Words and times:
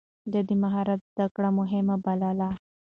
ده 0.31 0.39
د 0.49 0.51
مهارت 0.63 0.99
زده 1.11 1.25
کړه 1.35 1.49
مهمه 1.59 1.95
بلله. 2.05 2.49